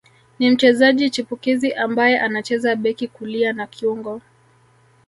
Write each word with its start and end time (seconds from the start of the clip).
Ni 0.39 0.51
mchezaji 0.51 1.09
chipukizi 1.09 1.73
ambaye 1.73 2.19
anacheza 2.19 2.75
beki 2.75 3.07
kulia 3.07 3.53
na 3.53 3.67
kiungo 3.67 4.21